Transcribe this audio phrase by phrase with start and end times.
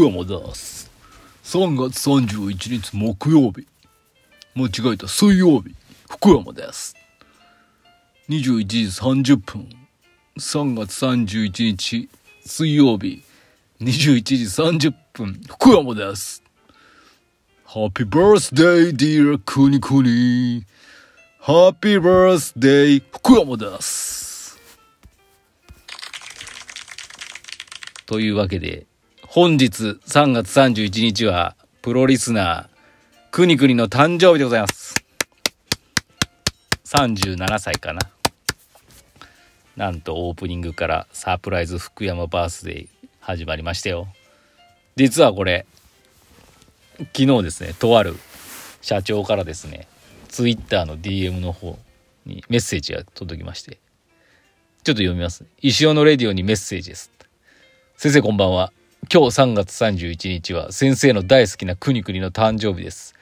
[0.00, 0.90] 福山です。
[1.44, 3.66] 3月31日木曜日。
[4.54, 5.74] 間違えた、水曜日。
[6.08, 6.96] 福山です。
[8.30, 9.68] 21時30分。
[10.38, 12.08] 3月31日
[12.46, 13.22] 水曜日。
[13.82, 14.36] 21時
[14.88, 15.38] 30分。
[15.46, 16.42] 福山です。
[17.66, 20.64] Happy birthday, dear くにくに。
[21.42, 24.58] Happy birthday, 福山です。
[28.06, 28.86] というわけで、
[29.32, 32.68] 本日3月31日は、プロリスナー、
[33.30, 34.96] くにくにの誕生日でございます。
[36.84, 38.00] 37歳かな。
[39.76, 42.88] なんとオープニングからサプライズ福山バースデー
[43.20, 44.08] 始まりましたよ。
[44.96, 45.64] 実はこれ、
[46.98, 48.16] 昨日ですね、とある
[48.82, 49.86] 社長からですね、
[50.26, 51.78] ツイッターの DM の方
[52.26, 53.78] にメッセージが届きまして、ちょっ
[54.82, 57.12] と読みます、石尾のレディオにメッセージです。
[57.96, 58.72] 先生こんばんは。
[59.08, 63.14] 今日3月31日は先生の大好きなくにくにの誕生日です。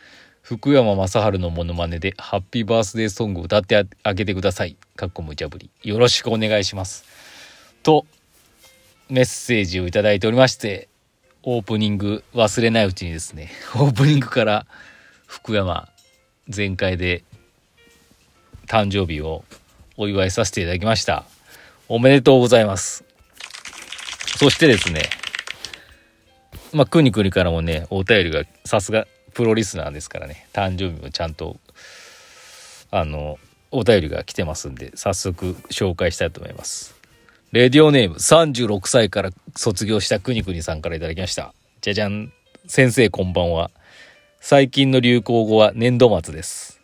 [0.42, 4.76] 福山雅治のモノマネでハッピーバースデーソングを歌ってあげてください。
[4.96, 5.70] かっこ無茶ぶり。
[5.82, 7.04] よろしくお願いします。
[7.82, 8.04] と、
[9.08, 10.88] メッセージをいただいておりまして、
[11.42, 14.66] オープニング忘れないうちにですね、 オープニングから
[15.26, 15.88] 福山
[16.48, 17.22] 全開で
[18.66, 19.44] 誕生日を
[19.96, 21.24] お祝いさせていただきました。
[21.88, 23.04] おめでとうございます。
[24.36, 25.08] そしてですね、
[26.72, 31.56] まあ、くにくにからもね、お便りが、さすがプロリスナーですからね、誕生日もちゃんと、
[32.90, 33.38] あの、
[33.70, 36.94] お便りが来てますんで、早速紹介したいと思います。
[37.52, 41.54] レディオネーム36歳から卒業したくにくにさんから頂きました。
[41.80, 42.32] じゃじゃん。
[42.66, 43.70] 先生こんばんは。
[44.40, 46.80] 最近の流行語は年度末です。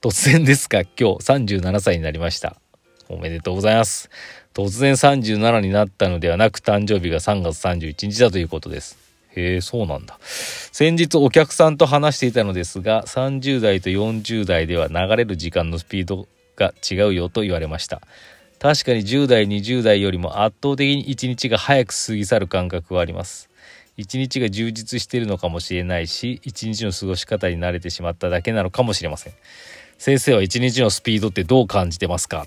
[0.00, 1.04] 突然ですが、今日
[1.50, 2.56] 37歳になりました。
[3.08, 4.10] おめでとうございます。
[4.54, 9.09] 突然37になったのではなく誕生日が3月31日だということです。
[9.36, 10.18] へえ、そうなんだ。
[10.22, 16.26] 先日お客さんと話していたのですが、30代と40代では流れる時間のスピード
[16.56, 18.00] が違うよと言われました。
[18.58, 23.48] 確かに10代、20代よりも圧倒的に1日が早く過ぎ去る感覚はあります。
[23.96, 29.32] 1日が充実しているのかもしれないし、1日の過ごし方に慣れてしまっただけなのかもしれません。
[29.96, 32.46] 先生は1日のスピードってどう感じてますか？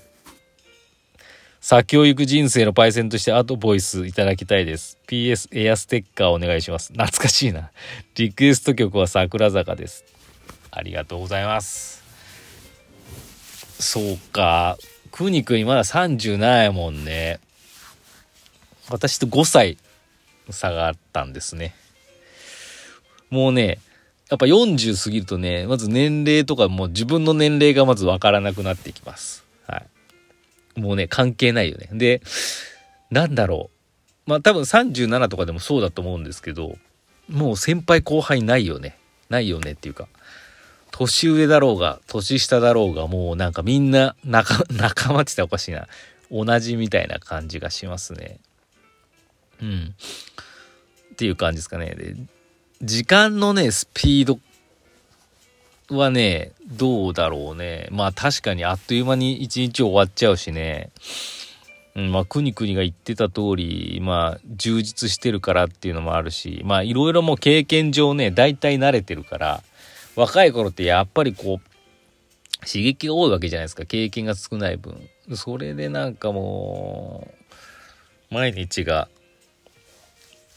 [1.66, 4.98] 先を行く人生のパイセンとしてアドボイスいただきたいです。
[5.06, 6.92] PS エアステッカーお願いします。
[6.92, 7.70] 懐かしいな。
[8.16, 10.04] リクエスト曲は桜坂です。
[10.70, 12.04] ありがとうございます。
[13.80, 14.76] そうか。
[15.10, 17.40] くにくにまだ37やもんね。
[18.90, 19.78] 私と5歳
[20.50, 21.74] 差があったんですね。
[23.30, 23.78] もうね、
[24.28, 29.43] やっぱ40過ぎるとね、まず年齢とかもう自分の年齢がまずわからなくなってきます。
[30.76, 31.88] もうね、関係ないよね。
[31.92, 32.22] で、
[33.10, 33.70] なんだろ
[34.26, 34.30] う。
[34.30, 36.76] まあ多分37とかでもそうだと思うんですけど、
[37.28, 38.98] もう先輩後輩ないよね。
[39.28, 40.08] ないよねっていうか。
[40.90, 45.88] 年上だろうが、年下だろうが、もうなんかみんな仲、 仲間って言ったらおかしいな。
[46.30, 48.38] 同じみたいな感じがしますね。
[49.60, 49.94] うん。
[51.12, 51.94] っていう感じですかね。
[51.96, 52.14] で、
[52.82, 54.38] 時間のね、スピード
[55.90, 57.88] はね、どうだろうね。
[57.90, 60.90] まあ確かにあっという間に一日終わっちゃうしね。
[61.96, 69.62] うん、まあ、くにくにが言ってた通り、まあ、充実してるからっていうのもあるし、まあ、いろいろもう経験上ね、大体慣れてるから、
[70.16, 73.84] 若い頃ってやっぱりこう、刺激が多いわけじゃないですか。
[73.84, 75.08] 経験が少ない分。
[75.34, 77.28] それでなんかも
[78.30, 79.08] う、毎日が、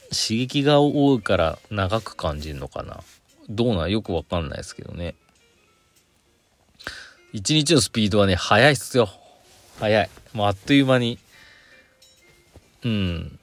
[0.10, 3.04] 刺激が多いから長く感じるのかな。
[3.50, 5.16] どうなよくわかんないですけどね。
[7.34, 9.10] 一日のスピードはね、速いっすよ。
[9.80, 10.10] 速い。
[10.34, 11.20] もうあっという間に。
[12.84, 13.40] うん。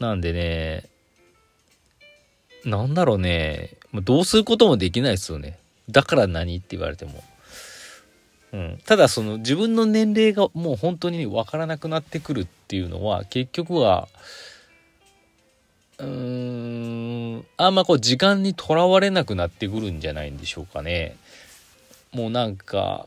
[0.00, 0.88] なんでね、
[2.64, 5.58] なんだろうね、どうすることもできないですよね。
[5.90, 7.22] だから何って言われても。
[8.52, 14.08] うん、ただその自分の年齢がもう本当に分からなくなってくるっていうのは結局は
[15.98, 17.17] うーん、
[17.56, 21.16] あんまこう時間にとらわれなくなってくるんじゃないんでしょうかね。
[22.12, 23.06] もうなんか、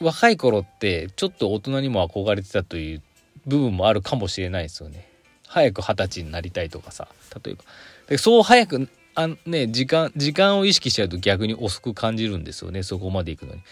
[0.00, 3.02] 若い頃ってちょっと大人にも憧れてたという
[3.46, 5.08] 部分もあるかもしれないですよね。
[5.46, 7.08] 早く二十歳になりたいとかさ、
[7.44, 7.64] 例えば。
[8.08, 13.62] でそう早く、あね、時間、時間を意識しちゃうと逆に遅く感じるんですよね、そこまで行くのに。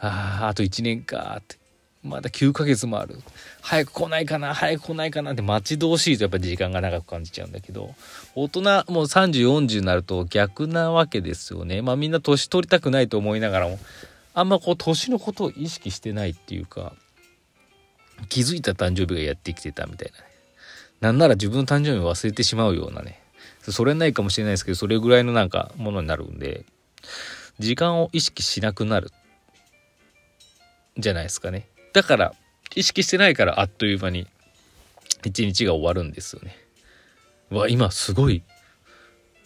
[0.00, 1.56] ああ、あと1年かって。
[2.04, 3.18] まだ9ヶ月もある。
[3.62, 7.94] 早く来ないかな早く来ないかなって待ち遠しいとやっぱ時間が長く感じちゃうんだけど、
[8.34, 9.32] 大人もう30、
[9.66, 11.82] 40になると逆なわけですよね。
[11.82, 13.78] まあみんな年取りたくないと思いながらも、
[14.34, 16.92] あんまこう年のことを意識してないっていうか、
[18.28, 20.24] 気づいた誕生日がやってきてたみたいなね。
[21.00, 23.20] なんなら自分の誕生日を忘れてしまうようなね、
[23.72, 26.64] それないかもしれないですけどそれぐらいのなんかものになるんで
[27.58, 29.10] 時間を意識しなくなる
[30.98, 32.34] じゃないですかねだから
[32.74, 34.26] 意識してないからあっという間に
[35.24, 36.56] 一日が終わるんですよね。
[37.50, 38.42] わ今すごい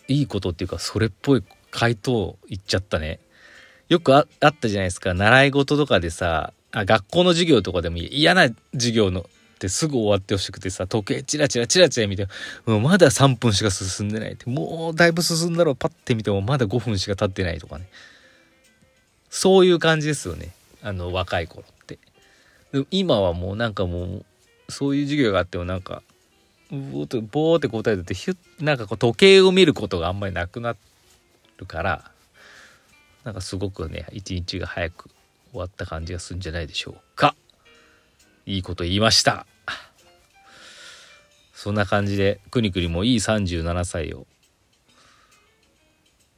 [0.09, 3.21] いいことっていうかそれっぽい回答言っちゃったね。
[3.89, 5.15] よくあったじゃないですか。
[5.15, 9.25] 習い事とかでさあ学校の授業とかでも嫌な授業のっ
[9.59, 12.27] てすぐ終わってほしくてさ時計チラチラチラチラ見て
[12.65, 14.49] もうまだ3分しか進んでないって。
[14.49, 15.77] もうだいぶ進んだろう。
[15.77, 17.89] パッて見てもまだ5分しか経ってないとかね。
[19.29, 20.55] そういう感じですよね。
[20.83, 21.99] あの若い頃って。
[22.91, 24.25] 今はもうなんかもう
[24.69, 26.03] そういう授業があってもなんか
[26.71, 30.77] ボーってボーって答えててヒュッなんかこう時計を見ることがあんまりなくな
[31.57, 32.11] るから
[33.25, 35.09] なんかすごくね一日が早く
[35.53, 37.35] 終わった感じがするんじゃないでしょうか。
[38.45, 39.47] いいこと言いました。
[41.53, 44.29] そんな感じで、くにくにもいい37歳を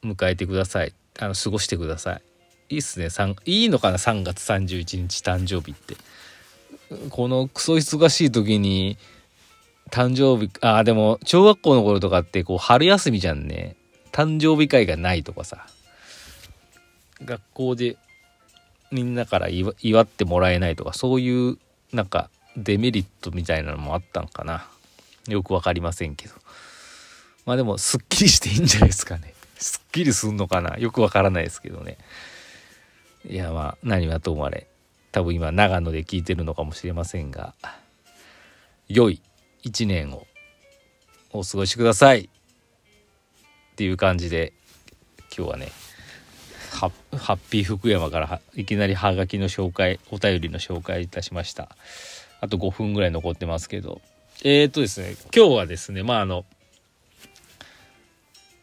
[0.02, 0.94] 迎えてください。
[1.18, 2.22] あの、過ごしてください。
[2.70, 3.36] いいっすね3。
[3.44, 5.96] いいのかな ?3 月31日誕生日って。
[7.10, 8.96] このクソ忙しい時に、
[9.90, 13.76] 誕生日、あ、でも、小学校の頃とかって、こう、春休みじゃんね。
[14.12, 15.66] 誕生日会がないとかさ。
[17.24, 17.96] 学校で
[18.90, 21.58] みんなから祝ってもらえないとか、そういう
[21.92, 24.66] なんかデメリットみたいなのもあったんかな
[25.28, 26.34] よく分かりませんけど
[27.46, 30.78] まあでもすっきりしていいんじゃないですかねすっきりすんのかな？
[30.78, 31.98] よく分からないですけどね
[33.28, 34.66] いやまあ何はともあれ
[35.12, 37.54] 多分今長野で聞いてるのかもしれませんが
[38.88, 39.20] 良い
[39.62, 40.26] 一年を
[41.32, 42.22] お過ごしください。
[42.22, 44.52] っていう感じで
[45.36, 45.68] 今日はね
[46.70, 51.68] ハッピー福山からいきなりハガキの紹介お便りの紹介いたしました。
[52.40, 54.00] あと5分ぐらい残ってますけど。
[54.42, 56.44] えー、っとですね今日はですねまああの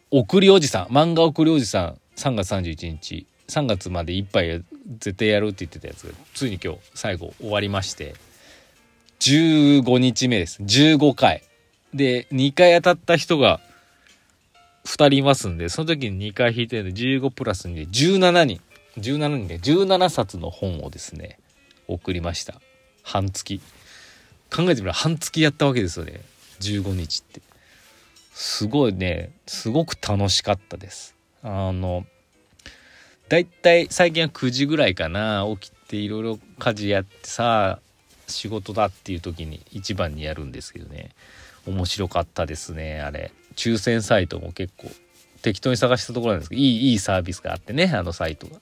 [0.10, 4.64] 送りおじさん漫画送りおじさん3月31日3月までいっぱい
[5.00, 8.16] 絶対やるって言ってたやつがついに今日最後終わりまして
[9.20, 11.44] 15日目です15回
[11.94, 13.60] で2回当たった人が
[14.88, 18.62] 2人いますんで、その時に2回引いてるんで、15プラス2で17人、
[18.98, 21.40] 17人で17冊の本をですね、
[21.88, 22.62] 送りました。
[23.04, 23.60] 半月。
[24.50, 26.22] 考えてみれば半月やったわけですよね。
[26.62, 27.42] 15日って。
[28.32, 31.16] すごいね、すごく楽しかったです。
[31.44, 32.06] あの、
[33.30, 37.80] だいたい最近は9時ぐらいかな、起きていろいろ家事やってさ、
[38.28, 41.12] 仕事だっていう時に一番にやるんですけどね。
[41.66, 43.32] 面白かったですね、あれ。
[43.56, 44.90] 抽選サイトも結構
[45.42, 48.58] 適当に探したところなんですけど、いい、いいサービスがあってね、あのサイトが。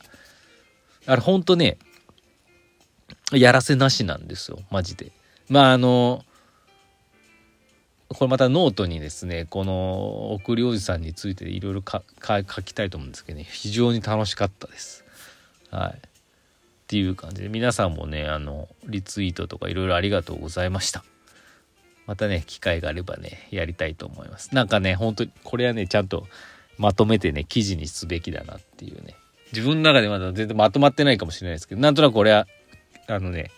[1.08, 1.78] あれほんとね、
[3.32, 5.12] やらせなしなんですよ、マジで。
[5.48, 6.26] まああの、
[8.16, 15.04] これまたノートにですね、この送りおじさんについていろいろ書きたいと思うんですけどね、非常に楽しかったです。
[15.70, 15.98] はい。
[15.98, 16.00] っ
[16.88, 21.04] ていう感じで、皆さんもね、あの、リツイートとかいろいろありがとうございました。
[22.08, 24.56] またね、機会があればね、やりたいと思います。
[24.56, 26.26] なんかね、本当に、これはね、ちゃんと
[26.78, 29.16] まとめてね、記事にすべきだなっていうね。
[29.52, 32.48] 自分の中でまだ全然まとまってないかもしれないですけど、なんとなくこれは、
[33.08, 33.52] あのね、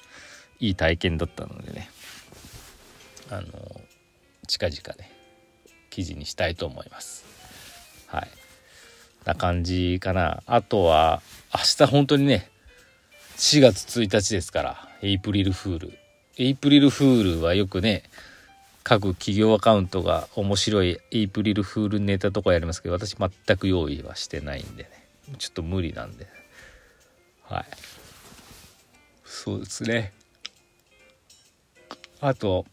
[0.59, 1.91] いい体験だったのでね、
[3.29, 3.81] あの、
[4.47, 5.11] 近々ね、
[5.89, 7.25] 記事にしたいと思います。
[8.07, 8.27] はい。
[9.25, 10.41] な感じかな。
[10.45, 11.21] あとは、
[11.53, 12.49] 明日本当にね、
[13.37, 15.99] 4月1日ですから、エイプリルフール。
[16.37, 18.03] エイプリルフールはよくね、
[18.87, 24.89] 各企業アカウントが面白いエイプリルフールネタとかやりますけど私全く用意はしてないんでね
[25.39, 26.25] ちょっと無理なんで
[27.43, 27.65] はい
[29.25, 30.13] そうですね
[32.21, 32.65] あと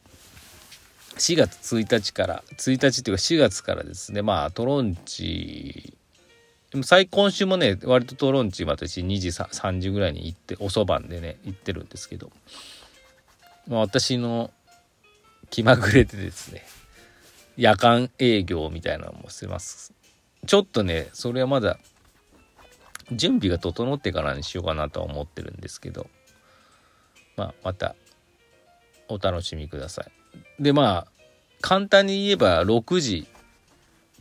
[1.17, 4.23] 4月1日から1日っていうか4月からですね。
[4.23, 5.95] まあトロンチ。
[6.83, 12.33] 最今週もね割とトロンチ私2時3時ぐらいに行っておそばんでね行ってるんですけど、
[13.69, 14.51] まあ、私の
[15.51, 16.65] 気まぐれでですね
[17.57, 19.93] 夜間営業みたいなのもしてます。
[20.47, 21.79] ちょっとねそれはまだ
[23.13, 26.09] 準備が整ってからにしようかなとは思ってるんですけど。
[27.37, 27.95] まあまた
[29.09, 30.24] お楽しみください。
[30.59, 31.07] でまあ
[31.61, 33.27] 簡単に言えば6時。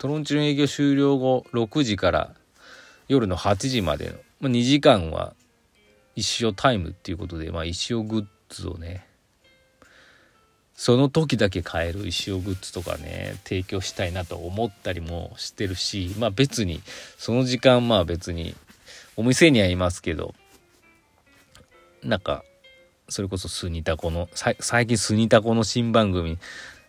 [0.03, 2.33] トロンチの営業終了後6時から
[3.07, 5.33] 夜の8時までの、まあ、2時間は
[6.15, 9.05] 一生タイムっていうことで、まあ、一生グッズをね
[10.75, 16.81] その時だけ買える石尾グッズとかね提供したいなと思ったりもしてるしまあ別に
[17.17, 18.55] その時間まあ別に
[19.15, 20.33] お店にはいますけど
[22.03, 22.43] なんか
[23.09, 26.37] それこそスニタコの最近スニタコの新番組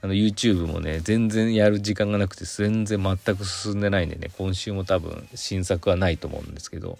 [0.03, 6.99] あの YouTube もね全然やる時間がなくて全然全く進んでないんでね今週も多分新作はないと思うんですけど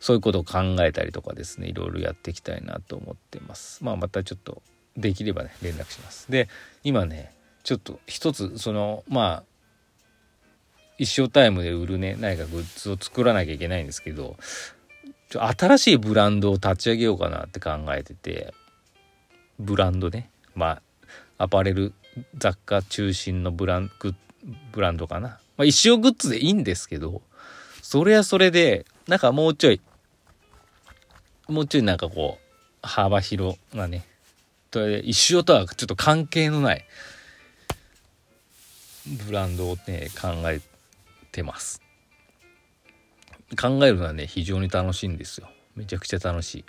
[0.00, 3.84] そういうことを考えたりとかですねいろいろやっていきたいなと思ってます。
[3.84, 4.62] まあまたちょっと
[4.96, 6.30] できればね連絡します。
[6.30, 6.48] で
[6.82, 9.44] 今ねちょっと一つそのまあ
[10.96, 14.36] 一生タイムで売るね何かグッズを作らなきゃいけないんですけど
[15.30, 18.52] ちょ新しいブランドを立ち上げようかなって考えてて。
[19.60, 20.30] ブランドね。
[20.54, 20.80] ま
[21.38, 21.94] あアパレル
[22.36, 24.14] 雑貨中心のブラング
[24.72, 27.22] ブランドかな、まあ、一生グッズでいいんですけど
[27.82, 29.80] それはそれでなんかもうちょい
[31.48, 34.04] もうちょいなんかこう幅広なね。
[34.70, 36.84] と一生とはちょっと関係のない
[39.26, 40.60] ブランドをね考え
[41.32, 41.82] てます。
[43.56, 45.48] 考えるのはね非常に楽しいんですよ。
[45.76, 46.64] めちゃくちゃ楽し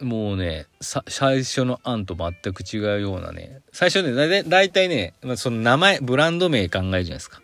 [0.00, 0.04] い。
[0.04, 7.40] もうね最初の案と全く違うようなね最初ねだいたいねその名前ブランド名考えるじゃないですか。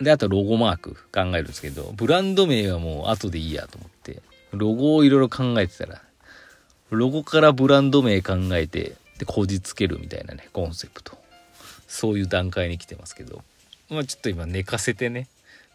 [0.00, 4.20] であとロゴマーク考えるんですけどブランド名はもう後でいいやと思って
[4.52, 6.02] ロゴをいろいろ考えてたら
[6.90, 11.16] ロゴからブランド名考えてでこじつけるみたいなねコンセプト。
[11.86, 13.42] そういう段階に来てますけど。
[13.88, 15.28] まあちょっと今寝かせてね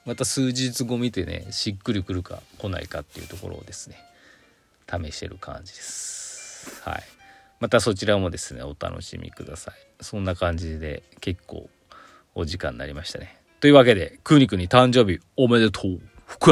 [0.06, 3.98] また数日後見てねしっくりくるか来ないかっていうところをですね
[4.90, 6.82] 試してる感じです。
[6.84, 7.04] はい。
[7.60, 9.74] またそちらもですねお楽しみください。
[10.04, 11.70] そんな感じで結構
[12.34, 13.38] お時間になりましたね。
[13.60, 16.02] というわけでクーニクに誕生日おめでとう。